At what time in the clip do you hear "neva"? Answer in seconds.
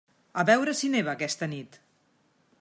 0.95-1.13